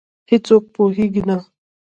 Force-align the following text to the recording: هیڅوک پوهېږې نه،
هیڅوک 0.29 0.63
پوهېږې 0.73 1.21
نه، 1.29 1.37